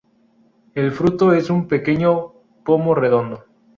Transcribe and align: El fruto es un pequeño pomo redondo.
El 0.73 0.91
fruto 0.91 1.31
es 1.31 1.51
un 1.51 1.67
pequeño 1.67 2.33
pomo 2.65 2.95
redondo. 2.95 3.45